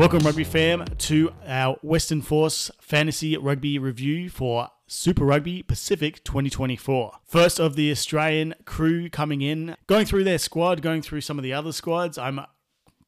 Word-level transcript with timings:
Welcome, 0.00 0.20
Rugby 0.20 0.44
fam, 0.44 0.86
to 0.86 1.30
our 1.46 1.74
Western 1.82 2.22
Force 2.22 2.70
Fantasy 2.80 3.36
Rugby 3.36 3.78
Review 3.78 4.30
for 4.30 4.70
Super 4.86 5.26
Rugby 5.26 5.62
Pacific 5.62 6.24
2024. 6.24 7.18
First 7.26 7.60
of 7.60 7.76
the 7.76 7.90
Australian 7.90 8.54
crew 8.64 9.10
coming 9.10 9.42
in, 9.42 9.76
going 9.86 10.06
through 10.06 10.24
their 10.24 10.38
squad, 10.38 10.80
going 10.80 11.02
through 11.02 11.20
some 11.20 11.38
of 11.38 11.42
the 11.42 11.52
other 11.52 11.70
squads. 11.70 12.16
I'm 12.16 12.40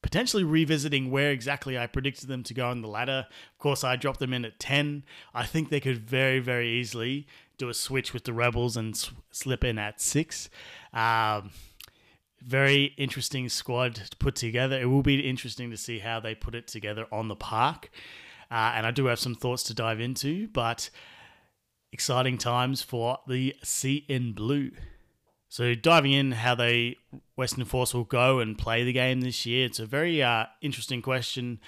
potentially 0.03 0.45
revisiting 0.45 1.11
where 1.11 1.31
exactly 1.31 1.79
I 1.79 1.87
predicted 1.87 2.29
them 2.29 2.43
to 2.43 2.53
go 2.53 2.69
on 2.69 2.83
the 2.83 2.89
ladder. 2.89 3.27
Of 3.55 3.59
course, 3.59 3.85
I 3.85 3.97
dropped 3.97 4.21
them 4.21 4.35
in 4.35 4.45
at 4.45 4.61
10. 4.61 5.05
I 5.33 5.47
think 5.47 5.71
they 5.71 5.81
could 5.81 6.07
very, 6.07 6.41
very 6.41 6.69
easily 6.69 7.27
do 7.57 7.71
a 7.71 7.75
switch 7.75 8.13
with 8.13 8.25
the 8.25 8.35
Rebels 8.35 8.77
and 8.77 8.95
slip 9.31 9.65
in 9.65 9.79
at 9.79 9.99
6. 9.99 10.51
Um, 10.93 11.53
very 12.45 12.95
interesting 12.97 13.49
squad 13.49 13.95
to 13.95 14.17
put 14.17 14.35
together. 14.35 14.81
It 14.81 14.87
will 14.87 15.03
be 15.03 15.21
interesting 15.21 15.71
to 15.71 15.77
see 15.77 15.99
how 15.99 16.21
they 16.21 16.35
put 16.35 16.55
it 16.55 16.67
together 16.67 17.07
on 17.13 17.29
the 17.29 17.37
park. 17.37 17.91
Uh, 18.51 18.73
and 18.75 18.87
I 18.87 18.91
do 18.91 19.07
have 19.07 19.19
some 19.19 19.35
thoughts 19.35 19.63
to 19.65 19.75
dive 19.75 20.01
into, 20.01 20.49
but 20.49 20.91
exciting 21.93 22.39
times 22.39 22.83
for 22.83 23.19
the 23.27 23.55
in 24.09 24.33
Blue. 24.33 24.71
So 25.49 25.75
diving 25.75 26.13
in 26.13 26.33
how 26.33 26.55
they 26.55 26.97
Western 27.37 27.65
Force 27.65 27.93
will 27.93 28.05
go 28.05 28.41
and 28.41 28.57
play 28.57 28.85
the 28.85 28.93
game 28.93 29.21
this 29.21 29.45
year, 29.45 29.67
it's 29.67 29.79
a 29.79 29.87
very 29.87 30.23
uh, 30.23 30.47
interesting 30.63 31.03
question 31.03 31.61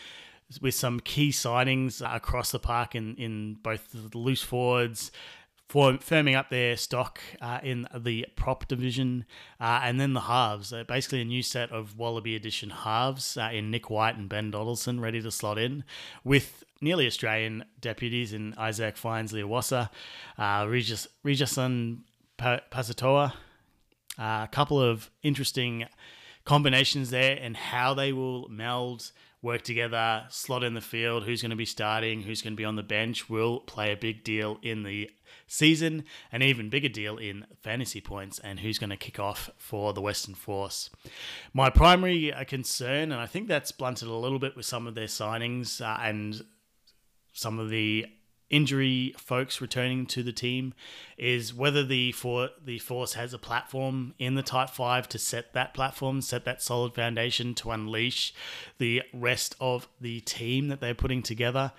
with 0.61 0.75
some 0.75 1.01
key 1.01 1.31
signings 1.31 2.03
across 2.15 2.51
the 2.51 2.59
park 2.59 2.95
in, 2.95 3.15
in 3.17 3.55
both 3.63 3.93
the 3.93 4.17
loose 4.17 4.43
forwards, 4.43 5.11
for 5.75 5.95
firming 5.95 6.37
up 6.37 6.51
their 6.51 6.77
stock 6.77 7.21
uh, 7.41 7.59
in 7.65 7.85
the 7.93 8.25
prop 8.37 8.69
division, 8.69 9.25
uh, 9.61 9.81
and 9.83 9.99
then 9.99 10.13
the 10.13 10.21
halves. 10.21 10.73
Uh, 10.73 10.85
basically, 10.85 11.21
a 11.21 11.25
new 11.25 11.43
set 11.43 11.73
of 11.73 11.99
Wallaby 11.99 12.37
edition 12.37 12.71
halves 12.71 13.37
uh, 13.37 13.51
in 13.53 13.73
Nic 13.73 13.91
White 13.91 14.17
and 14.17 14.29
Ben 14.29 14.53
Donaldson 14.53 15.01
ready 15.01 15.21
to 15.21 15.33
slot 15.33 15.59
in, 15.59 15.83
with 16.23 16.63
nearly 16.81 17.09
Australian 17.09 17.65
deputies 17.81 18.33
in 18.33 18.53
Issak 18.53 18.97
Fines-Leleiwasa, 18.97 19.91
uh, 20.39 20.65
Regis, 20.69 21.09
Pasitoa. 21.25 23.33
Uh, 24.17 24.45
a 24.45 24.49
couple 24.53 24.81
of 24.81 25.11
interesting 25.25 25.87
combinations 26.45 27.11
there 27.11 27.37
and 27.41 27.57
how 27.57 27.95
they 27.95 28.13
will 28.13 28.49
meld 28.49 29.11
work 29.45 29.63
together, 29.63 30.25
slot 30.31 30.65
in 30.65 30.75
the 30.75 30.81
field, 30.81 31.25
who's 31.25 31.43
going 31.43 31.51
to 31.51 31.57
be 31.57 31.67
starting, 31.67 32.23
who's 32.23 32.43
going 32.43 32.55
to 32.55 32.57
be 32.57 32.65
on 32.65 32.77
the 32.77 32.83
bench 32.83 33.29
will 33.29 33.61
play 33.61 33.93
a 33.93 33.97
big 33.97 34.25
deal 34.25 34.59
in 34.63 34.83
the 34.83 35.11
season, 35.47 36.05
an 36.33 36.43
even 36.43 36.71
bigger 36.71 36.89
deal 36.89 37.19
in 37.19 37.47
fantasy 37.63 38.01
points, 38.01 38.39
and 38.39 38.61
who's 38.61 38.79
going 38.79 38.91
to 38.91 38.97
kick 38.97 39.19
off 39.19 39.51
for 39.59 39.93
the 39.93 40.01
Western 40.01 40.35
Force. 40.35 40.89
My 41.53 41.69
primary 41.69 42.33
uh, 42.33 42.45
concern, 42.45 43.13
and 43.13 43.21
I 43.21 43.27
think 43.27 43.47
that's 43.47 43.71
blunted 43.71 44.09
a 44.09 44.15
little 44.15 44.39
bit 44.39 44.57
with 44.57 44.67
some 44.67 44.87
of 44.87 44.95
their 44.95 45.07
signings 45.07 45.81
uh, 45.81 46.01
and 46.03 46.43
some 47.33 47.59
of 47.59 47.69
the 47.69 48.07
injury 48.51 49.15
folks 49.17 49.61
returning 49.61 50.07
to 50.07 50.23
the 50.23 50.33
team 50.33 50.75
is 51.17 51.55
whether 51.55 51.85
the 51.85 52.13
for 52.13 52.51
the 52.63 52.79
force 52.79 53.15
has 53.15 53.33
a 53.33 53.39
platform 53.39 54.15
in 54.19 54.35
the 54.35 54.43
tight 54.43 54.71
5 54.71 55.09
to 55.09 55.19
set 55.19 55.53
that 55.55 55.75
platform 55.75 56.21
set 56.21 56.45
that 56.45 56.63
solid 56.63 56.95
foundation 56.95 57.55
to 57.55 57.71
unleash 57.71 58.35
the 58.79 59.03
rest 59.13 59.57
of 59.61 59.89
the 60.01 60.21
team 60.21 60.69
that 60.69 60.81
they're 60.81 60.95
putting 60.95 61.23
together 61.23 61.73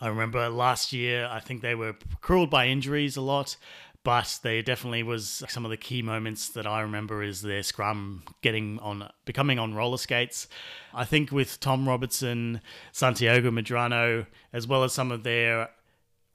i 0.00 0.08
remember 0.08 0.48
last 0.48 0.92
year 0.92 1.28
i 1.30 1.38
think 1.38 1.62
they 1.62 1.74
were 1.74 1.94
cruelled 2.20 2.50
by 2.50 2.66
injuries 2.66 3.16
a 3.16 3.20
lot 3.20 3.56
but 4.04 4.38
there 4.42 4.62
definitely 4.62 5.02
was 5.02 5.42
some 5.48 5.66
of 5.66 5.70
the 5.70 5.76
key 5.76 6.00
moments 6.00 6.48
that 6.50 6.66
I 6.66 6.80
remember 6.80 7.22
is 7.22 7.42
their 7.42 7.62
scrum 7.62 8.22
getting 8.40 8.78
on 8.78 9.10
becoming 9.26 9.58
on 9.58 9.74
roller 9.74 9.98
skates. 9.98 10.48
I 10.94 11.04
think 11.04 11.30
with 11.30 11.60
Tom 11.60 11.86
Robertson, 11.86 12.62
Santiago 12.90 13.50
Medrano, 13.50 14.26
as 14.50 14.66
well 14.66 14.82
as 14.82 14.94
some 14.94 15.12
of 15.12 15.24
their 15.24 15.68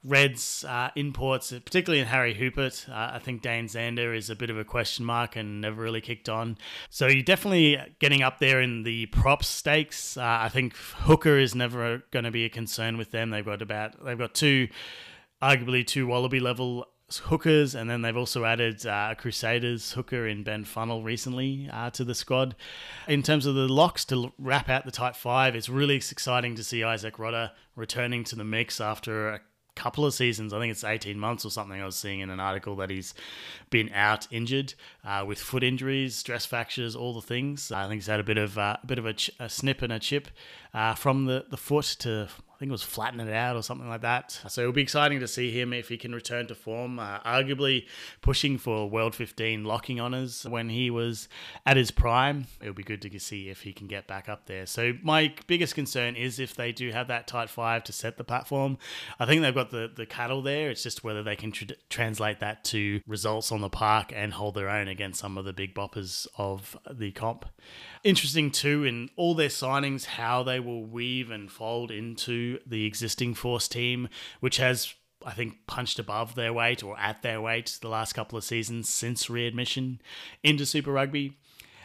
Reds 0.03 0.65
uh, 0.65 0.89
imports, 0.95 1.51
particularly 1.51 2.01
in 2.01 2.07
Harry 2.07 2.35
Hoopert. 2.35 2.89
Uh, 2.89 3.11
I 3.15 3.19
think 3.19 3.41
Dane 3.41 3.67
Zander 3.67 4.15
is 4.15 4.29
a 4.29 4.35
bit 4.35 4.49
of 4.49 4.57
a 4.57 4.65
question 4.65 5.05
mark 5.05 5.35
and 5.35 5.61
never 5.61 5.81
really 5.81 6.01
kicked 6.01 6.27
on. 6.27 6.57
So 6.89 7.07
you're 7.07 7.23
definitely 7.23 7.79
getting 7.99 8.21
up 8.21 8.39
there 8.39 8.61
in 8.61 8.83
the 8.83 9.05
prop 9.07 9.43
stakes. 9.43 10.17
Uh, 10.17 10.39
I 10.41 10.49
think 10.49 10.75
hooker 10.75 11.37
is 11.37 11.55
never 11.55 12.03
going 12.11 12.25
to 12.25 12.31
be 12.31 12.45
a 12.45 12.49
concern 12.49 12.97
with 12.97 13.11
them. 13.11 13.29
They've 13.29 13.45
got 13.45 13.61
about 13.61 14.03
they've 14.03 14.17
got 14.17 14.33
two, 14.33 14.67
arguably 15.41 15.85
two 15.87 16.07
Wallaby 16.07 16.41
level 16.41 16.87
hookers, 17.17 17.75
and 17.75 17.89
then 17.89 18.01
they've 18.01 18.17
also 18.17 18.43
added 18.43 18.85
uh, 18.85 19.15
Crusaders 19.17 19.93
hooker 19.93 20.27
in 20.27 20.43
Ben 20.43 20.65
Funnell 20.65 21.03
recently 21.03 21.69
uh, 21.71 21.89
to 21.91 22.03
the 22.03 22.15
squad. 22.15 22.55
In 23.07 23.23
terms 23.23 23.45
of 23.45 23.55
the 23.55 23.67
locks 23.67 24.03
to 24.05 24.33
wrap 24.37 24.69
out 24.69 24.85
the 24.85 24.91
Tight 24.91 25.15
5, 25.15 25.55
it's 25.55 25.69
really 25.69 25.95
exciting 25.95 26.55
to 26.55 26.63
see 26.63 26.79
Izack 26.79 27.13
Rodda 27.13 27.51
returning 27.75 28.23
to 28.25 28.35
the 28.35 28.43
mix 28.43 28.81
after 28.81 29.29
a 29.29 29.41
couple 29.75 30.05
of 30.05 30.13
seasons. 30.13 30.53
I 30.53 30.59
think 30.59 30.71
it's 30.71 30.83
18 30.83 31.17
months 31.17 31.45
or 31.45 31.49
something. 31.49 31.81
I 31.81 31.85
was 31.85 31.95
seeing 31.95 32.19
in 32.19 32.29
an 32.29 32.39
article 32.39 32.75
that 32.77 32.89
he's 32.89 33.13
been 33.69 33.89
out 33.93 34.27
injured 34.31 34.73
uh, 35.05 35.23
with 35.27 35.39
foot 35.39 35.63
injuries, 35.63 36.15
stress 36.15 36.45
fractures, 36.45 36.95
all 36.95 37.13
the 37.13 37.21
things. 37.21 37.71
I 37.71 37.83
think 37.87 37.95
he's 38.01 38.07
had 38.07 38.19
a 38.19 38.23
bit 38.23 38.37
of 38.37 38.57
uh, 38.57 38.77
a 38.81 38.85
bit 38.85 38.99
of 38.99 39.05
a, 39.05 39.13
ch- 39.13 39.31
a 39.39 39.49
snip 39.49 39.81
and 39.81 39.91
a 39.91 39.99
chip 39.99 40.27
uh, 40.73 40.95
from 40.95 41.25
the, 41.25 41.45
the 41.49 41.57
foot 41.57 41.95
to 41.99 42.29
I 42.53 42.57
think 42.59 42.69
it 42.69 42.71
was 42.71 42.83
flattening 42.83 43.27
it 43.27 43.33
out 43.33 43.55
or 43.55 43.63
something 43.63 43.89
like 43.89 44.01
that. 44.01 44.39
So 44.47 44.61
it'll 44.61 44.73
be 44.73 44.83
exciting 44.83 45.19
to 45.21 45.27
see 45.27 45.49
him 45.49 45.73
if 45.73 45.89
he 45.89 45.97
can 45.97 46.13
return 46.13 46.45
to 46.47 46.55
form. 46.55 46.99
Uh, 46.99 47.19
arguably 47.21 47.87
pushing 48.21 48.57
for 48.59 48.87
World 48.89 49.15
15 49.15 49.63
locking 49.63 49.99
honours 49.99 50.45
when 50.47 50.69
he 50.69 50.91
was 50.91 51.27
at 51.65 51.77
his 51.77 51.89
prime. 51.89 52.45
It'll 52.61 52.73
be 52.73 52.83
good 52.83 53.01
to 53.01 53.19
see 53.19 53.49
if 53.49 53.61
he 53.61 53.73
can 53.73 53.87
get 53.87 54.07
back 54.07 54.29
up 54.29 54.45
there. 54.45 54.67
So 54.67 54.93
my 55.01 55.33
biggest 55.47 55.73
concern 55.73 56.15
is 56.15 56.39
if 56.39 56.55
they 56.55 56.71
do 56.71 56.91
have 56.91 57.07
that 57.07 57.27
tight 57.27 57.49
five 57.49 57.83
to 57.85 57.93
set 57.93 58.17
the 58.17 58.23
platform. 58.23 58.77
I 59.19 59.25
think 59.25 59.41
they've 59.41 59.53
got 59.53 59.71
the, 59.71 59.91
the 59.93 60.05
cattle 60.05 60.41
there. 60.43 60.69
It's 60.69 60.83
just 60.83 61.03
whether 61.03 61.23
they 61.23 61.35
can 61.35 61.51
tr- 61.51 61.73
translate 61.89 62.39
that 62.41 62.63
to 62.65 63.01
results 63.07 63.51
on 63.51 63.61
the 63.61 63.69
park 63.69 64.11
and 64.15 64.33
hold 64.33 64.53
their 64.53 64.69
own 64.69 64.87
against 64.87 65.19
some 65.19 65.37
of 65.37 65.45
the 65.45 65.53
big 65.53 65.73
boppers 65.73 66.27
of 66.37 66.77
the 66.91 67.11
comp. 67.11 67.45
Interesting 68.03 68.51
too 68.51 68.83
in 68.83 69.09
all 69.15 69.33
their 69.33 69.49
signings, 69.49 70.05
how 70.05 70.43
they 70.43 70.59
will 70.59 70.85
weave 70.85 71.31
and 71.31 71.51
fold 71.51 71.89
into 71.89 72.42
the 72.65 72.85
existing 72.85 73.33
Force 73.33 73.67
team, 73.67 74.09
which 74.39 74.57
has 74.57 74.93
I 75.25 75.31
think 75.31 75.65
punched 75.67 75.99
above 75.99 76.35
their 76.35 76.51
weight 76.51 76.83
or 76.83 76.99
at 76.99 77.21
their 77.21 77.41
weight 77.41 77.77
the 77.81 77.87
last 77.87 78.13
couple 78.13 78.37
of 78.37 78.43
seasons 78.43 78.89
since 78.89 79.29
readmission 79.29 80.01
into 80.43 80.65
Super 80.65 80.91
Rugby. 80.91 81.37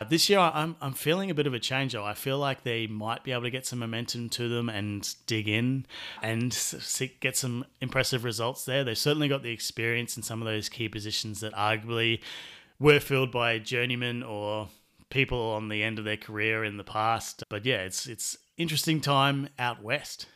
This 0.09 0.29
year, 0.29 0.39
I'm, 0.39 0.77
I'm 0.81 0.93
feeling 0.93 1.31
a 1.31 1.35
bit 1.35 1.47
of 1.47 1.55
a 1.55 1.59
change. 1.59 1.93
Though. 1.93 2.05
I 2.05 2.15
feel 2.15 2.39
like 2.39 2.63
they 2.63 2.87
might 2.87 3.25
be 3.25 3.33
able 3.33 3.43
to 3.43 3.51
get 3.51 3.67
some 3.67 3.81
momentum 3.81 4.29
to 4.31 4.49
them 4.49 4.69
and 4.69 5.13
dig 5.27 5.49
in 5.49 5.87
and 6.23 6.57
get 7.21 7.37
some 7.37 7.65
impressive 7.81 8.23
results 8.23 8.65
there. 8.65 8.85
They've 8.85 8.97
certainly 8.97 9.29
got 9.29 9.43
the 9.43 9.51
experience 9.51 10.17
in 10.17 10.23
some 10.23 10.41
of 10.41 10.47
those 10.47 10.69
key 10.69 10.89
positions 10.89 11.41
that 11.41 11.53
arguably 11.55 12.21
were 12.79 13.01
filled 13.01 13.33
by 13.33 13.59
journeymen 13.59 14.23
or 14.23 14.69
people 15.11 15.41
on 15.51 15.69
the 15.69 15.83
end 15.83 15.99
of 15.99 16.05
their 16.05 16.17
career 16.17 16.63
in 16.65 16.77
the 16.77 16.85
past. 16.85 17.43
But 17.49 17.65
yeah, 17.65 17.79
it's 17.79 18.07
it's 18.07 18.39
interesting 18.57 19.01
time 19.01 19.49
out 19.59 19.83
west. 19.83 20.27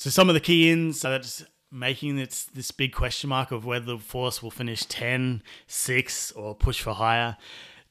So 0.00 0.08
some 0.08 0.30
of 0.30 0.34
the 0.34 0.40
key 0.40 0.70
ins 0.70 1.02
that's 1.02 1.44
making 1.70 2.16
this 2.16 2.44
this 2.44 2.70
big 2.70 2.94
question 2.94 3.28
mark 3.28 3.50
of 3.50 3.66
whether 3.66 3.84
the 3.84 3.98
force 3.98 4.42
will 4.42 4.50
finish 4.50 4.86
10, 4.86 5.42
6 5.66 6.32
or 6.32 6.54
push 6.54 6.80
for 6.80 6.94
higher. 6.94 7.36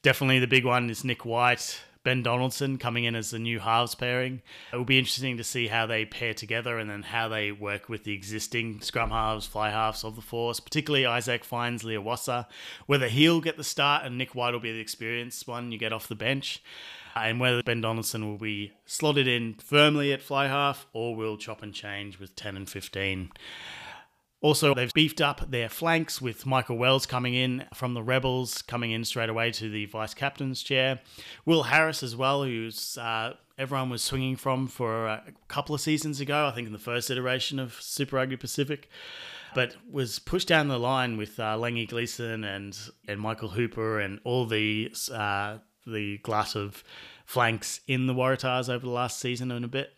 Definitely 0.02 0.40
the 0.40 0.48
big 0.48 0.66
one 0.66 0.90
is 0.90 1.04
Nic 1.04 1.24
White, 1.24 1.80
Ben 2.10 2.24
Donaldson 2.24 2.80
coming 2.80 3.04
in 3.04 3.14
as 3.14 3.30
the 3.30 3.38
new 3.38 3.60
halves 3.60 3.94
pairing. 3.94 4.42
It 4.74 4.76
will 4.76 4.84
be 4.84 4.98
interesting 4.98 5.38
to 5.38 5.44
see 5.44 5.68
how 5.68 5.86
they 5.86 6.06
pair 6.06 6.34
together 6.34 6.80
and 6.80 6.90
then 6.90 7.04
how 7.04 7.28
they 7.28 7.52
work 7.52 7.88
with 7.88 8.04
the 8.04 8.14
existing 8.14 8.82
scrum 8.82 9.12
halves, 9.12 9.46
fly 9.46 9.70
halves 9.70 10.04
of 10.04 10.16
the 10.16 10.24
force, 10.24 10.60
particularly 10.60 11.06
Issak 11.06 11.44
Fines-Leleiwasa, 11.44 12.48
whether 12.88 13.10
he'll 13.10 13.42
get 13.42 13.58
the 13.58 13.64
start 13.64 14.06
and 14.06 14.18
Nic 14.18 14.34
White 14.34 14.54
will 14.54 14.60
be 14.60 14.72
the 14.72 14.80
experienced 14.80 15.48
one 15.48 15.72
you 15.72 15.78
get 15.78 15.94
off 15.94 16.08
the 16.08 16.16
bench. 16.16 16.64
And 17.16 17.40
whether 17.40 17.62
Ben 17.62 17.82
Donaldson 17.82 18.28
will 18.28 18.40
be 18.40 18.74
slotted 18.88 19.28
in 19.28 19.54
firmly 19.64 20.12
at 20.12 20.24
fly 20.24 20.48
half 20.48 20.88
or 20.94 21.16
will 21.16 21.38
chop 21.38 21.62
and 21.62 21.76
change 21.76 22.18
with 22.18 22.36
10 22.36 22.58
and 22.58 22.68
15. 22.68 23.30
Also, 24.42 24.74
they've 24.74 24.94
beefed 24.94 25.20
up 25.20 25.52
their 25.52 25.68
flanks 25.68 26.22
with 26.22 26.46
Michael 26.46 26.78
Wells 26.78 27.06
coming 27.06 27.34
in 27.34 27.66
from 27.74 27.94
the 27.94 28.02
Rebels, 28.02 28.62
coming 28.62 28.92
in 28.92 29.04
straight 29.04 29.30
away 29.30 29.52
to 29.52 29.70
the 29.70 29.86
vice 29.86 30.14
captain's 30.14 30.64
chair. 30.64 31.02
Will 31.46 31.64
Harris 31.64 32.04
as 32.04 32.16
well, 32.16 32.44
who's 32.44 32.98
uh, 32.98 33.34
everyone 33.58 33.90
was 33.90 34.02
swinging 34.02 34.38
from 34.38 34.68
for 34.68 35.08
a 35.08 35.34
couple 35.50 35.76
of 35.76 35.82
seasons 35.82 36.22
ago, 36.22 36.48
I 36.48 36.52
think 36.52 36.68
in 36.68 36.74
the 36.74 36.80
first 36.80 37.12
iteration 37.12 37.60
of 37.60 37.74
Super 37.82 38.16
Rugby 38.16 38.38
Pacific, 38.38 38.90
but 39.54 39.76
was 39.92 40.20
pushed 40.20 40.48
down 40.48 40.70
the 40.70 40.80
line 40.80 41.18
with 41.18 41.38
uh, 41.38 41.58
Langi 41.58 41.86
Gleeson 41.86 42.46
and 42.46 42.78
and 43.10 43.20
Michael 43.20 43.50
Hooper 43.50 44.00
and 44.00 44.22
all 44.24 44.46
the 44.46 44.94
uh, 45.14 45.58
the 45.86 46.18
glut 46.20 46.56
of 46.56 46.84
flanks 47.26 47.82
in 47.88 48.08
the 48.08 48.14
Waratahs 48.14 48.70
over 48.70 48.86
the 48.86 48.92
last 48.92 49.20
season 49.20 49.52
and 49.52 49.66
a 49.66 49.68
bit. 49.68 49.92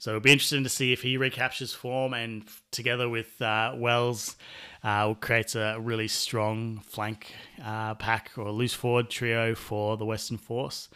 So 0.00 0.12
it'll 0.12 0.22
be 0.22 0.32
interesting 0.32 0.62
to 0.62 0.70
see 0.70 0.94
if 0.94 1.02
he 1.02 1.18
recaptures 1.18 1.74
form 1.74 2.14
and 2.14 2.44
together 2.70 3.06
with 3.06 3.40
uh, 3.42 3.74
Wells 3.76 4.34
uh, 4.82 5.12
creates 5.12 5.54
a 5.54 5.76
really 5.78 6.08
strong 6.08 6.80
flank 6.86 7.34
uh, 7.62 7.94
pack 7.96 8.30
or 8.38 8.50
loose 8.50 8.72
forward 8.72 9.10
trio 9.10 9.54
for 9.54 9.98
the 9.98 10.06
Western 10.06 10.38
Force. 10.38 10.88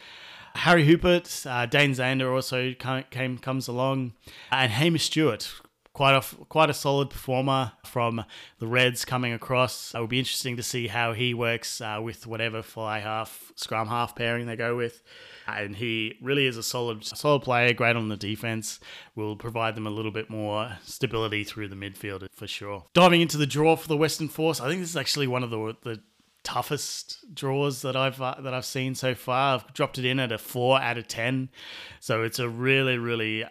Harry 0.55 0.87
Hoopert, 0.87 1.45
uh, 1.45 1.67
Dane 1.67 1.91
Zander 1.91 2.33
also 2.33 2.73
came 2.73 3.37
comes 3.37 3.67
along, 3.67 4.13
and 4.51 4.71
Hamish 4.71 5.05
Stewart, 5.05 5.53
quite 5.93 6.15
a 6.15 6.21
quite 6.45 6.71
a 6.71 6.73
solid 6.73 7.11
performer 7.11 7.73
from 7.85 8.25
the 8.57 8.65
Reds 8.65 9.05
coming 9.05 9.33
across. 9.33 9.93
It 9.93 9.99
will 9.99 10.07
be 10.07 10.17
interesting 10.17 10.57
to 10.57 10.63
see 10.63 10.87
how 10.87 11.13
he 11.13 11.35
works 11.35 11.79
uh, 11.79 11.99
with 12.01 12.25
whatever 12.25 12.63
fly 12.63 13.01
half, 13.01 13.51
scrum 13.55 13.87
half 13.87 14.15
pairing 14.15 14.47
they 14.47 14.55
go 14.55 14.75
with. 14.75 15.03
And 15.47 15.75
he 15.75 16.17
really 16.21 16.45
is 16.45 16.57
a 16.57 16.63
solid 16.63 17.05
solid 17.05 17.41
player, 17.41 17.73
great 17.73 17.95
on 17.95 18.09
the 18.09 18.17
defense. 18.17 18.79
Will 19.15 19.35
provide 19.35 19.75
them 19.75 19.87
a 19.87 19.91
little 19.91 20.11
bit 20.11 20.29
more 20.29 20.77
stability 20.83 21.43
through 21.43 21.67
the 21.67 21.75
midfield 21.75 22.27
for 22.33 22.47
sure. 22.47 22.85
Diving 22.93 23.21
into 23.21 23.37
the 23.37 23.45
draw 23.45 23.75
for 23.75 23.87
the 23.87 23.97
Western 23.97 24.27
Force, 24.27 24.59
I 24.59 24.67
think 24.67 24.81
this 24.81 24.89
is 24.89 24.97
actually 24.97 25.27
one 25.27 25.43
of 25.43 25.49
the 25.49 25.75
the 25.83 26.01
toughest 26.43 27.25
draws 27.33 27.81
that 27.81 27.95
I've 27.95 28.21
uh, 28.21 28.35
that 28.39 28.53
I've 28.53 28.65
seen 28.65 28.95
so 28.95 29.15
far. 29.15 29.55
I've 29.55 29.73
dropped 29.73 29.97
it 29.97 30.05
in 30.05 30.19
at 30.19 30.31
a 30.31 30.37
four 30.37 30.79
out 30.79 30.97
of 30.97 31.07
ten, 31.07 31.49
so 31.99 32.23
it's 32.23 32.39
a 32.39 32.47
really 32.47 32.97
really 32.97 33.43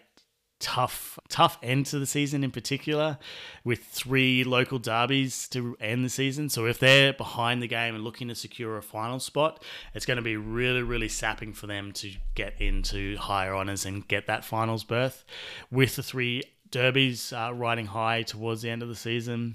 tough 0.65 1.19
tough 1.29 1.59
end 1.63 1.85
to 1.85 1.99
the 1.99 2.07
season 2.07 2.43
in 2.43 2.51
particular 2.51 3.19
with 3.65 3.85
three 3.85 4.43
local 4.45 4.79
derbies 4.79 5.47
to 5.47 5.77
end 5.79 6.03
the 6.03 6.09
season 6.09 6.49
so 6.49 6.65
if 6.65 6.79
they're 6.79 7.13
behind 7.13 7.63
the 7.63 7.69
game 7.69 7.95
and 7.95 8.03
looking 8.03 8.29
to 8.29 8.35
secure 8.35 8.79
a 8.79 8.83
final 8.83 9.21
spot 9.21 9.63
it's 9.93 10.07
going 10.07 10.17
to 10.17 10.23
be 10.23 10.39
really 10.39 10.83
really 10.83 11.09
sapping 11.09 11.53
for 11.53 11.67
them 11.67 11.93
to 11.93 12.11
get 12.35 12.59
into 12.59 13.15
higher 13.19 13.53
honors 13.53 13.85
and 13.85 14.09
get 14.09 14.27
that 14.27 14.43
finals 14.43 14.85
berth 14.85 15.23
with 15.71 15.97
the 15.97 16.03
three 16.03 16.43
derbies 16.71 17.33
uh, 17.35 17.53
riding 17.55 17.87
high 17.87 18.23
towards 18.23 18.63
the 18.63 18.71
end 18.71 18.83
of 18.83 18.89
the 18.89 18.97
season. 18.97 19.55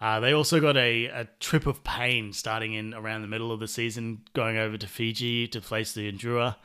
Uh, 0.00 0.18
they 0.18 0.32
also 0.32 0.58
got 0.58 0.76
a, 0.76 1.04
a 1.04 1.28
trip 1.38 1.64
of 1.64 1.84
pain 1.84 2.32
starting 2.32 2.72
in 2.72 2.92
around 2.92 3.22
the 3.22 3.28
middle 3.28 3.52
of 3.52 3.60
the 3.60 3.68
season, 3.68 4.20
going 4.32 4.56
over 4.56 4.76
to 4.76 4.86
Fiji 4.88 5.46
to 5.46 5.60
face 5.60 5.92
the 5.92 6.10
Endura. 6.10 6.56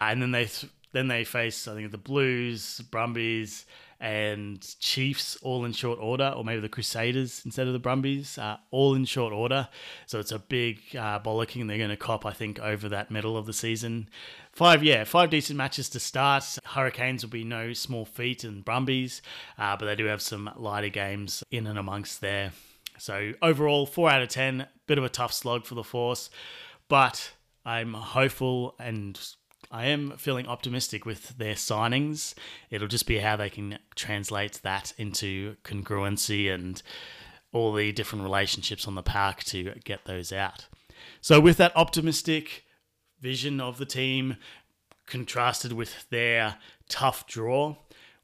And 0.00 0.22
then 0.22 0.30
they 0.30 0.46
th- 0.46 0.72
then 0.92 1.08
they 1.08 1.24
face, 1.24 1.66
I 1.66 1.74
think, 1.74 1.90
the 1.90 1.98
Blues, 1.98 2.80
Brumbies, 2.90 3.66
and 4.00 4.60
Chiefs 4.80 5.36
all 5.42 5.64
in 5.64 5.72
short 5.72 6.00
order, 6.00 6.34
or 6.36 6.44
maybe 6.44 6.60
the 6.60 6.68
Crusaders 6.68 7.42
instead 7.44 7.68
of 7.68 7.72
the 7.72 7.78
Brumbies, 7.78 8.36
uh, 8.36 8.56
all 8.72 8.94
in 8.94 9.04
short 9.04 9.32
order. 9.32 9.68
So 10.06 10.18
it's 10.18 10.32
a 10.32 10.40
big 10.40 10.80
uh, 10.96 11.20
bollocking 11.20 11.68
they're 11.68 11.78
going 11.78 11.90
to 11.90 11.96
cop, 11.96 12.26
I 12.26 12.32
think, 12.32 12.58
over 12.58 12.88
that 12.88 13.12
middle 13.12 13.36
of 13.36 13.46
the 13.46 13.52
season. 13.52 14.08
Five, 14.52 14.82
yeah, 14.82 15.04
five 15.04 15.30
decent 15.30 15.56
matches 15.56 15.88
to 15.90 16.00
start. 16.00 16.58
Hurricanes 16.64 17.22
will 17.22 17.30
be 17.30 17.44
no 17.44 17.72
small 17.74 18.04
feat, 18.04 18.42
and 18.42 18.64
Brumbies, 18.64 19.22
uh, 19.56 19.76
but 19.76 19.86
they 19.86 19.94
do 19.94 20.06
have 20.06 20.20
some 20.20 20.50
lighter 20.56 20.88
games 20.88 21.44
in 21.52 21.68
and 21.68 21.78
amongst 21.78 22.20
there. 22.20 22.52
So 22.98 23.32
overall, 23.40 23.86
four 23.86 24.10
out 24.10 24.22
of 24.22 24.28
ten, 24.28 24.66
bit 24.88 24.98
of 24.98 25.04
a 25.04 25.08
tough 25.08 25.32
slog 25.32 25.64
for 25.64 25.76
the 25.76 25.84
Force, 25.84 26.28
but 26.88 27.32
I'm 27.64 27.94
hopeful 27.94 28.74
and 28.80 29.18
I 29.72 29.86
am 29.86 30.18
feeling 30.18 30.46
optimistic 30.46 31.06
with 31.06 31.38
their 31.38 31.54
signings. 31.54 32.34
It'll 32.70 32.88
just 32.88 33.06
be 33.06 33.18
how 33.18 33.36
they 33.36 33.48
can 33.48 33.78
translate 33.94 34.60
that 34.62 34.92
into 34.98 35.56
congruency 35.64 36.52
and 36.52 36.80
all 37.52 37.72
the 37.72 37.90
different 37.90 38.22
relationships 38.22 38.86
on 38.86 38.94
the 38.94 39.02
park 39.02 39.42
to 39.44 39.72
get 39.84 40.04
those 40.04 40.30
out. 40.30 40.66
So, 41.22 41.40
with 41.40 41.56
that 41.56 41.74
optimistic 41.74 42.64
vision 43.20 43.62
of 43.62 43.78
the 43.78 43.86
team 43.86 44.36
contrasted 45.06 45.72
with 45.72 46.08
their 46.10 46.56
tough 46.90 47.26
draw, 47.26 47.76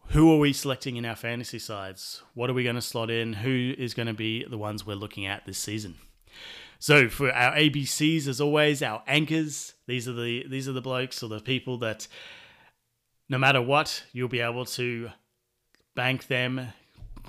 who 0.09 0.31
are 0.33 0.39
we 0.39 0.53
selecting 0.53 0.97
in 0.97 1.07
our 1.07 1.17
fantasy 1.17 1.59
sides? 1.59 2.23
What 2.35 2.51
are 2.51 2.55
we 2.55 2.65
going 2.65 2.77
to 2.77 2.83
slot 2.83 3.11
in? 3.11 3.33
Who 3.33 3.75
is 3.79 3.95
going 3.95 4.09
to 4.09 4.15
be 4.15 4.45
the 4.45 4.59
ones 4.59 4.87
we're 4.87 4.97
looking 4.97 5.27
at 5.27 5.47
this 5.47 5.59
season? 5.59 5.97
So 6.79 7.09
for 7.09 7.33
our 7.33 7.55
ABCs, 7.55 8.29
as 8.29 8.41
always, 8.41 8.83
our 8.83 9.03
anchors. 9.07 9.75
These 9.89 10.07
are 10.07 10.13
the 10.13 10.47
these 10.47 10.69
are 10.69 10.73
the 10.73 10.83
blokes 10.83 11.23
or 11.23 11.29
the 11.29 11.41
people 11.41 11.79
that, 11.79 12.07
no 13.29 13.39
matter 13.39 13.63
what, 13.63 14.05
you'll 14.13 14.29
be 14.29 14.41
able 14.41 14.67
to 14.67 15.11
bank 15.97 16.27
them. 16.27 16.69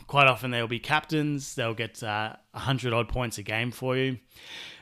Quite 0.07 0.27
often 0.27 0.51
they'll 0.51 0.67
be 0.67 0.79
captains. 0.79 1.55
They'll 1.55 1.73
get 1.73 2.03
uh, 2.03 2.35
hundred 2.53 2.91
odd 2.91 3.07
points 3.07 3.37
a 3.37 3.43
game 3.43 3.71
for 3.71 3.95
you. 3.95 4.19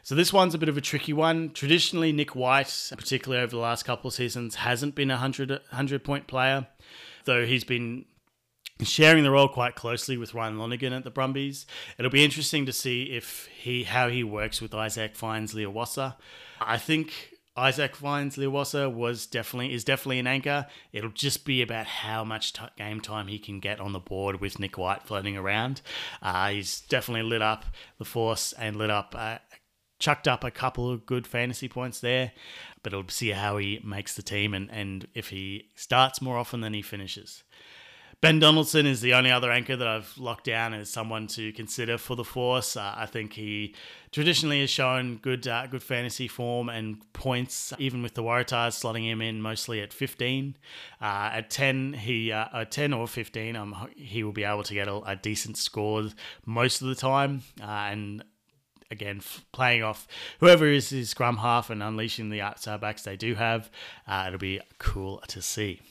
So 0.01 0.15
this 0.15 0.33
one's 0.33 0.56
a 0.56 0.57
bit 0.57 0.69
of 0.69 0.77
a 0.77 0.81
tricky 0.81 1.13
one. 1.13 1.51
Traditionally, 1.51 2.12
Nic 2.12 2.35
White, 2.35 2.91
particularly 2.97 3.44
over 3.44 3.51
the 3.51 3.62
last 3.62 3.83
couple 3.83 4.07
of 4.07 4.13
seasons, 4.15 4.56
hasn't 4.56 4.95
been 4.95 5.12
a 5.12 5.15
100, 5.15 5.50
100 5.50 6.03
point 6.03 6.25
player, 6.25 6.65
though 7.25 7.45
he's 7.45 7.63
been 7.63 8.06
sharing 8.81 9.24
the 9.24 9.31
role 9.31 9.50
quite 9.50 9.75
closely 9.75 10.18
with 10.18 10.33
Ryan 10.33 10.57
Lonergan 10.57 10.94
at 10.94 11.03
the 11.03 11.12
Brumbies. 11.12 11.68
It'll 12.00 12.09
be 12.09 12.24
interesting 12.24 12.65
to 12.65 12.74
see 12.74 13.03
if 13.03 13.47
he 13.56 13.83
how 13.83 14.09
he 14.09 14.24
works 14.24 14.62
with 14.62 14.71
Issak 14.71 15.15
Fines-Leleiwasa. 15.15 16.15
I 16.59 16.77
think 16.77 17.37
Issak 17.57 17.95
Fines-Leleiwasa 17.95 18.94
was 18.94 19.25
definitely 19.25 19.74
is 19.74 19.83
definitely 19.83 20.19
an 20.19 20.27
anchor. 20.27 20.68
It'll 20.94 21.09
just 21.09 21.44
be 21.44 21.62
about 21.62 21.88
how 21.88 22.24
much 22.24 22.54
t- 22.54 22.62
game 22.77 23.01
time 23.01 23.27
he 23.27 23.39
can 23.39 23.59
get 23.59 23.80
on 23.80 23.94
the 23.94 24.00
board 24.00 24.39
with 24.39 24.59
Nic 24.59 24.77
White 24.77 25.04
floating 25.04 25.36
around. 25.36 25.81
Uh, 26.21 26.50
he's 26.50 26.81
definitely 26.81 27.27
lit 27.27 27.42
up 27.42 27.65
the 27.98 28.06
force 28.06 28.54
and 28.54 28.75
lit 28.75 28.92
up. 28.92 29.15
Uh, 29.18 29.39
chucked 30.00 30.27
up 30.27 30.44
a 30.44 30.51
couple 30.51 30.92
of 30.92 31.07
good 31.07 31.25
fantasy 31.25 31.68
points 31.68 32.00
there, 32.00 32.31
but 32.83 32.94
it'll 32.94 33.09
see 33.09 33.30
how 33.30 33.57
he 33.57 33.81
makes 33.83 34.15
the 34.15 34.21
team 34.21 34.53
and, 34.53 34.69
and 34.71 35.07
if 35.15 35.30
he 35.30 35.71
starts 35.75 36.21
more 36.21 36.38
often 36.38 36.62
than 36.62 36.74
he 36.74 36.83
finishes. 36.83 37.44
Ben 38.19 38.40
Donaldson 38.40 38.88
is 38.88 39.02
the 39.02 39.14
only 39.14 39.30
other 39.30 39.52
anchor 39.52 39.75
that 39.75 39.88
I've 39.88 40.18
locked 40.18 40.46
down 40.46 40.74
as 40.74 40.90
someone 40.90 41.28
to 41.28 41.54
consider 41.54 42.00
for 42.00 42.16
the 42.16 42.24
Force. 42.24 42.75
Uh, 42.75 42.96
I 42.98 43.06
think 43.06 43.34
he 43.34 43.75
traditionally 44.12 44.62
has 44.62 44.72
shown 44.72 45.18
good 45.18 45.48
uh, 45.48 45.68
good 45.68 45.84
fantasy 45.84 46.28
form 46.28 46.68
and 46.68 47.02
points, 47.14 47.74
even 47.78 48.02
with 48.02 48.16
the 48.16 48.24
Waratahs 48.24 48.74
slotting 48.74 49.04
him 49.04 49.22
in 49.22 49.40
mostly 49.40 49.81
at 49.81 49.94
15. 49.94 50.58
Uh, 51.00 51.30
at 51.31 51.52
10, 51.52 51.94
he 51.94 52.31
uh, 52.31 52.48
at 52.52 52.72
10 52.72 52.92
or 52.92 53.08
15, 53.08 53.56
um, 53.56 53.88
he 53.96 54.24
will 54.24 54.31
be 54.31 54.44
able 54.44 54.63
to 54.63 54.74
get 54.74 54.88
a, 54.88 54.96
a 55.02 55.16
decent 55.16 55.56
score 55.56 56.06
most 56.44 56.81
of 56.81 56.88
the 56.88 56.96
time. 56.96 57.44
Uh, 57.62 57.66
and 57.66 58.24
again, 58.90 59.22
playing 59.52 59.84
off 59.84 60.08
whoever 60.40 60.66
is 60.66 60.90
his 60.90 61.12
scrum 61.12 61.38
half 61.38 61.70
and 61.70 61.84
unleashing 61.84 62.31
the 62.31 62.42
outside 62.42 62.81
backs 62.81 63.04
they 63.04 63.16
do 63.16 63.36
have, 63.36 63.70
uh, 64.08 64.24
it'll 64.25 64.40
be 64.40 64.60
cool 64.80 65.22
to 65.28 65.40
see. 65.40 65.81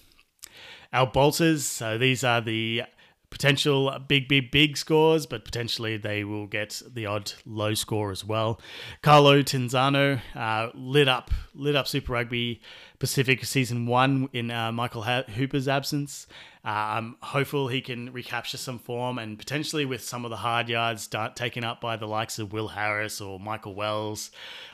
Our 0.93 1.07
bolters, 1.07 1.67
so 1.67 1.99
these 1.99 2.25
are 2.25 2.41
the 2.41 2.83
potential 3.29 3.95
big, 4.07 4.29
big, 4.29 4.51
big 4.51 4.77
scores, 4.77 5.27
but 5.27 5.45
potentially 5.45 5.97
they 5.97 6.25
will 6.25 6.47
get 6.47 6.81
the 6.89 7.07
odd 7.07 7.33
low 7.45 7.75
score 7.75 8.11
as 8.11 8.25
well. 8.25 8.61
Carlo 9.03 9.43
Tizzano 9.43 10.21
uh, 10.35 10.71
lit 10.75 11.09
up, 11.09 11.31
lit 11.55 11.77
up 11.77 11.87
Super 11.87 12.13
Rugby 12.13 12.61
Pacific 12.99 13.45
season 13.45 13.87
one 13.87 14.29
in 14.33 14.51
uh, 14.51 14.73
Michael 14.73 15.03
Hooper's 15.03 15.69
absence. 15.69 16.27
Uh, 16.67 16.99
I'm 16.99 17.17
hopeful 17.23 17.69
he 17.69 17.81
can 17.81 18.13
recapture 18.13 18.57
some 18.57 18.81
form 18.81 19.19
and 19.21 19.39
potentially 19.39 19.85
with 19.85 20.03
some 20.03 20.25
of 20.25 20.33
the 20.33 20.39
hard 20.39 20.69
yards 20.69 21.09
taken 21.37 21.63
up 21.63 21.81
by 21.81 21.97
the 21.97 22.09
likes 22.09 22.41
of 22.41 22.53
Will 22.53 22.67
Harris 22.67 23.21
or 23.21 23.39
Michael 23.39 23.77
Wells, 23.77 24.33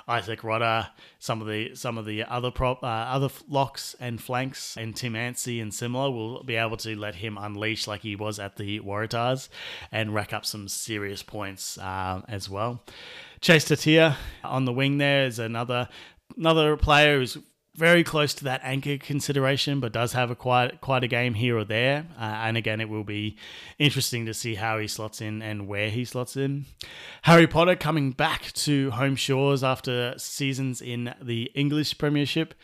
Izack 0.09 0.39
Rodda, 0.39 0.89
some 1.19 1.43
of 1.43 1.47
the 1.47 1.75
some 1.75 1.99
of 1.99 2.07
the 2.07 2.25
other 2.25 2.51
prop 2.51 2.83
uh, 2.83 2.87
other 2.87 3.29
locks 3.47 3.95
and 4.01 4.23
flanks 4.23 4.75
and 4.79 4.97
Tim 4.97 5.13
Anstee 5.13 5.61
and 5.61 5.73
similar 5.73 6.11
will 6.11 6.43
be 6.43 6.57
able 6.57 6.79
to 6.79 6.99
let 6.99 7.17
him 7.17 7.37
unleash 7.37 7.87
like 7.87 8.01
he 8.01 8.17
was 8.17 8.39
at 8.39 8.57
the 8.57 8.81
Waratahs 8.81 9.51
and 9.93 10.15
rack 10.15 10.33
up 10.33 10.47
some 10.47 10.69
serious 10.69 11.23
points 11.23 11.77
uh, 11.77 12.23
as 12.27 12.49
well. 12.49 12.83
Chase 13.43 13.67
Tiatia 13.67 14.17
on 14.43 14.65
the 14.65 14.73
wing 14.73 14.97
there 14.97 15.27
is 15.27 15.39
another 15.39 15.91
another 16.39 16.75
player 16.79 17.19
who's 17.19 17.37
very 17.75 18.05
close 18.05 18.35
to 18.35 18.45
that 18.45 18.61
anchor 18.63 18.99
consideration, 18.99 19.81
but 19.81 19.93
does 19.93 20.13
have 20.13 20.31
a 20.31 20.35
quite 20.35 20.81
quite 20.81 21.05
a 21.05 21.09
game 21.09 21.35
here 21.35 21.57
or 21.57 21.65
there. 21.65 22.07
Uh, 22.19 22.23
and 22.23 22.57
again, 22.57 22.81
it 22.81 22.89
will 22.89 23.05
be 23.05 23.37
interesting 23.79 24.27
to 24.27 24.35
see 24.35 24.57
how 24.57 24.79
he 24.79 24.87
slots 24.87 25.21
in 25.21 25.41
and 25.41 25.67
where 25.67 25.89
he 25.89 26.05
slots 26.05 26.37
in. 26.37 26.67
Harry 27.23 27.47
Potter 27.47 27.77
coming 27.77 28.13
back 28.13 28.53
to 28.53 28.91
home 28.91 29.17
shores 29.17 29.65
after 29.65 30.15
seasons 30.19 30.83
in 30.83 31.15
the 31.21 31.51
English 31.55 31.97
Premiership 31.97 32.55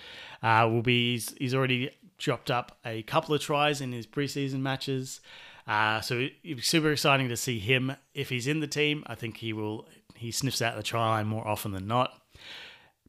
uh, 0.43 0.69
will 0.71 0.83
be 0.83 1.13
he's, 1.13 1.35
he's 1.39 1.55
already 1.55 1.91
dropped 2.19 2.51
up 2.51 2.79
a 2.85 3.03
couple 3.05 3.35
of 3.35 3.41
tries 3.41 3.81
in 3.81 3.93
his 3.93 4.07
preseason 4.07 4.61
matches. 4.61 5.21
Uh, 5.67 6.01
so 6.01 6.29
it's 6.43 6.67
super 6.67 6.91
exciting 6.91 7.29
to 7.29 7.37
see 7.37 7.59
him. 7.59 7.95
If 8.15 8.31
he's 8.31 8.47
in 8.47 8.61
the 8.61 8.67
team, 8.67 9.05
I 9.07 9.15
think 9.15 9.39
he 9.39 9.53
will. 9.53 9.87
He 10.15 10.33
sniffs 10.33 10.61
out 10.61 10.77
the 10.77 10.83
try 10.83 11.09
line 11.09 11.27
more 11.27 11.47
often 11.47 11.73
than 11.73 11.87
not. 11.87 12.21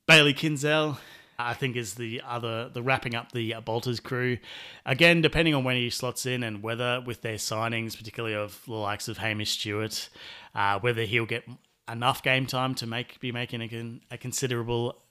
Bayley 0.05 0.33
Kuenzle, 0.33 0.97
I 1.39 1.53
think 1.53 1.77
is 1.77 1.95
the 1.95 2.21
other 2.27 2.69
the 2.69 2.83
wrapping 2.83 3.15
up 3.15 3.31
the 3.31 3.55
Bolters 3.63 4.01
crew. 4.01 4.37
Again, 4.85 5.21
depending 5.21 5.55
on 5.55 5.63
when 5.63 5.77
he 5.77 5.89
slots 5.89 6.25
in 6.25 6.43
and 6.43 6.61
whether 6.61 7.01
with 7.05 7.21
their 7.21 7.35
signings, 7.35 7.97
particularly 7.97 8.35
of 8.35 8.61
the 8.65 8.73
likes 8.73 9.07
of 9.07 9.19
Hamish 9.19 9.51
Stewart, 9.51 10.09
uh, 10.53 10.79
whether 10.79 11.03
he'll 11.03 11.25
get 11.25 11.45
enough 11.89 12.21
game 12.21 12.45
time 12.45 12.75
to 12.75 12.85
make 12.85 13.19
be 13.21 13.31
making 13.31 13.61
a, 13.61 14.13
a 14.13 14.17
considerable 14.17 15.01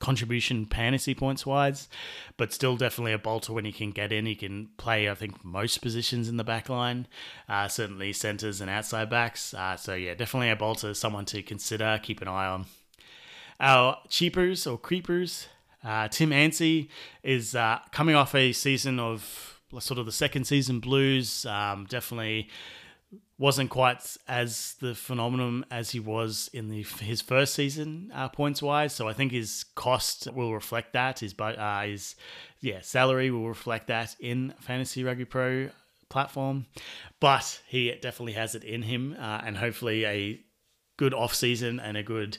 contribution 0.00 0.66
fantasy 0.66 1.14
points 1.14 1.46
wise, 1.46 1.88
but 2.36 2.52
still 2.52 2.76
definitely 2.76 3.12
a 3.12 3.18
bolter 3.18 3.52
when 3.52 3.64
he 3.64 3.72
can 3.72 3.90
get 3.90 4.10
in. 4.10 4.26
He 4.26 4.34
can 4.34 4.70
play, 4.76 5.08
I 5.08 5.14
think, 5.14 5.44
most 5.44 5.78
positions 5.78 6.28
in 6.28 6.36
the 6.36 6.44
back 6.44 6.68
line, 6.68 7.06
uh, 7.48 7.68
certainly 7.68 8.12
centers 8.12 8.60
and 8.60 8.68
outside 8.68 9.08
backs. 9.08 9.54
Uh, 9.54 9.76
so, 9.76 9.94
yeah, 9.94 10.14
definitely 10.14 10.50
a 10.50 10.56
bolter, 10.56 10.94
someone 10.94 11.24
to 11.26 11.42
consider, 11.42 12.00
keep 12.02 12.20
an 12.20 12.28
eye 12.28 12.46
on. 12.46 12.66
Our 13.60 13.98
cheapers 14.08 14.66
or 14.66 14.76
creepers 14.76 15.46
Uh, 15.84 16.08
Tim 16.08 16.30
Anstee 16.30 16.88
is 17.22 17.54
uh, 17.54 17.78
coming 17.92 18.14
off 18.14 18.34
a 18.34 18.52
season 18.52 18.98
of 18.98 19.60
sort 19.78 19.98
of 19.98 20.06
the 20.06 20.12
second 20.12 20.44
season 20.44 20.80
blues. 20.80 21.44
Um, 21.46 21.86
definitely 21.88 22.48
wasn't 23.36 23.68
quite 23.68 24.16
as 24.28 24.76
the 24.80 24.94
phenomenon 24.94 25.64
as 25.70 25.90
he 25.90 25.98
was 25.98 26.48
in 26.52 26.68
the 26.68 26.84
his 27.00 27.20
first 27.20 27.54
season 27.54 28.10
uh, 28.14 28.28
points 28.28 28.62
wise. 28.62 28.94
So 28.94 29.08
I 29.08 29.12
think 29.12 29.32
his 29.32 29.64
cost 29.74 30.28
will 30.32 30.54
reflect 30.54 30.92
that. 30.92 31.20
His 31.20 31.34
uh, 31.38 31.82
his 31.82 32.14
yeah 32.60 32.80
salary 32.80 33.30
will 33.30 33.48
reflect 33.48 33.88
that 33.88 34.14
in 34.20 34.54
fantasy 34.60 35.04
rugby 35.04 35.24
pro 35.24 35.70
platform. 36.08 36.66
But 37.20 37.60
he 37.66 37.90
definitely 38.00 38.34
has 38.34 38.54
it 38.54 38.64
in 38.64 38.82
him, 38.82 39.16
uh, 39.18 39.42
and 39.44 39.56
hopefully 39.56 40.06
a 40.06 40.40
good 40.96 41.12
off 41.12 41.34
season 41.34 41.80
and 41.80 41.96
a 41.96 42.02
good 42.02 42.38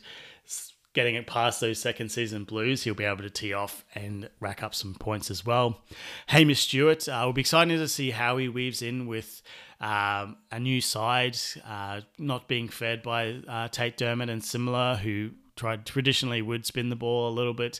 getting 0.95 1.15
it 1.15 1.27
past 1.27 1.59
those 1.59 1.77
second 1.77 2.09
season 2.09 2.45
blues, 2.45 2.83
he'll 2.83 2.95
be 2.95 3.03
able 3.03 3.21
to 3.21 3.29
tee 3.29 3.53
off 3.53 3.85
and 3.93 4.29
rack 4.39 4.63
up 4.63 4.73
some 4.73 4.95
points 4.95 5.29
as 5.29 5.45
well. 5.45 5.81
Hamish 6.27 6.61
Stewart, 6.61 7.07
uh, 7.07 7.21
will 7.25 7.33
be 7.33 7.41
exciting 7.41 7.77
to 7.77 7.87
see 7.87 8.11
how 8.11 8.37
he 8.37 8.49
weaves 8.49 8.81
in 8.81 9.05
with 9.05 9.43
um, 9.79 10.37
a 10.51 10.59
new 10.59 10.81
side, 10.81 11.37
uh, 11.67 12.01
not 12.17 12.47
being 12.47 12.69
fed 12.69 13.03
by 13.03 13.41
uh, 13.47 13.67
Tate 13.67 13.97
Dermott 13.97 14.29
and 14.29 14.43
similar, 14.43 14.95
who 14.95 15.31
tried 15.55 15.85
traditionally 15.85 16.41
would 16.41 16.65
spin 16.65 16.89
the 16.89 16.95
ball 16.95 17.29
a 17.29 17.33
little 17.33 17.53
bit 17.53 17.79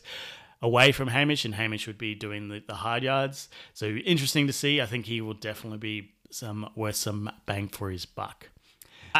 away 0.62 0.92
from 0.92 1.08
Hamish, 1.08 1.44
and 1.44 1.54
Hamish 1.54 1.86
would 1.86 1.98
be 1.98 2.14
doing 2.14 2.48
the, 2.48 2.62
the 2.66 2.74
hard 2.74 3.02
yards. 3.02 3.48
So 3.74 3.86
interesting 3.86 4.46
to 4.46 4.52
see. 4.52 4.80
I 4.80 4.86
think 4.86 5.06
he 5.06 5.20
will 5.20 5.34
definitely 5.34 5.78
be 5.78 6.12
some 6.30 6.70
worth 6.74 6.96
some 6.96 7.30
bang 7.46 7.68
for 7.68 7.90
his 7.90 8.04
buck. 8.04 8.50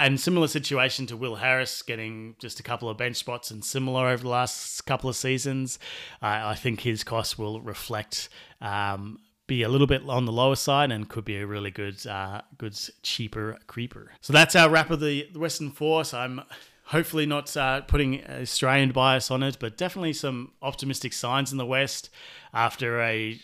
And 0.02 0.20
similar 0.20 0.48
situation 0.48 1.06
to 1.06 1.16
Will 1.16 1.36
Harris 1.36 1.82
getting 1.82 2.36
just 2.38 2.60
a 2.60 2.62
couple 2.62 2.88
of 2.88 2.96
bench 2.96 3.16
spots 3.16 3.50
and 3.50 3.64
similar 3.64 4.08
over 4.08 4.22
the 4.22 4.28
last 4.28 4.86
couple 4.86 5.10
of 5.10 5.16
seasons. 5.16 5.78
Uh, 6.22 6.42
I 6.44 6.54
think 6.54 6.80
his 6.80 7.04
cost 7.04 7.38
will 7.38 7.60
reflect 7.60 8.28
um, 8.60 9.18
be 9.46 9.62
a 9.62 9.68
little 9.68 9.86
bit 9.86 10.02
on 10.08 10.24
the 10.24 10.32
lower 10.32 10.56
side 10.56 10.90
and 10.90 11.08
could 11.08 11.24
be 11.24 11.36
a 11.36 11.46
really 11.46 11.70
good, 11.70 12.04
uh, 12.06 12.42
good 12.58 12.78
cheaper 13.02 13.58
creeper. 13.66 14.12
So 14.20 14.32
that's 14.32 14.56
our 14.56 14.68
wrap 14.68 14.90
of 14.90 15.00
the 15.00 15.28
Western 15.34 15.70
Force. 15.70 16.12
I'm 16.12 16.42
hopefully 16.86 17.26
not 17.26 17.56
uh, 17.56 17.82
putting 17.82 18.24
Australian 18.24 18.92
bias 18.92 19.30
on 19.30 19.42
it, 19.42 19.58
but 19.60 19.76
definitely 19.76 20.12
some 20.12 20.52
optimistic 20.62 21.12
signs 21.12 21.52
in 21.52 21.58
the 21.58 21.66
West 21.66 22.10
after 22.52 23.00
a 23.02 23.38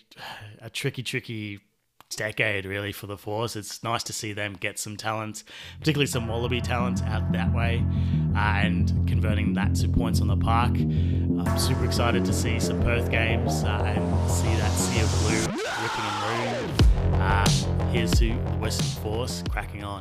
a 0.61 0.71
tricky, 0.71 1.03
tricky 1.03 1.61
decade 2.17 2.65
really 2.65 2.93
for 2.93 3.07
the 3.07 3.17
Force. 3.17 3.57
It's 3.57 3.83
nice 3.83 4.03
to 4.05 4.13
see 4.13 4.33
them 4.33 4.57
get 4.59 4.79
some 4.79 4.97
talent, 4.97 5.45
particularly 5.79 6.07
some 6.07 6.29
Wallaby 6.29 6.61
talent 6.61 7.03
out 7.05 7.33
that 7.33 7.53
way, 7.53 7.85
uh, 8.35 8.39
and 8.39 8.89
converting 9.09 9.53
that 9.55 9.75
to 9.77 9.89
points 9.89 10.21
on 10.21 10.29
the 10.29 10.37
park. 10.37 10.73
I'm 10.73 11.59
super 11.59 11.85
excited 11.85 12.25
to 12.25 12.33
see 12.33 12.59
some 12.61 12.81
Perth 12.83 13.11
games 13.11 13.65
uh, 13.65 13.83
and 13.85 14.31
see 14.31 14.55
that 14.57 14.73
sea 14.73 15.01
of 15.01 15.11
blue 15.23 15.41
ripping 15.83 16.05
and 16.05 16.23
room. 16.31 17.21
Uh, 17.21 17.49
here's 17.91 18.13
to 18.13 18.33
Western 18.59 19.03
Force 19.03 19.43
cracking 19.51 19.85
on. 19.85 20.01